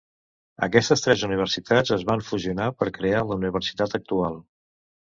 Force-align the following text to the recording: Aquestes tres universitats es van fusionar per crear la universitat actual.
Aquestes 0.67 1.05
tres 1.07 1.25
universitats 1.27 1.95
es 1.97 2.07
van 2.13 2.25
fusionar 2.31 2.73
per 2.81 2.91
crear 2.99 3.23
la 3.29 3.41
universitat 3.45 3.99
actual. 4.03 4.45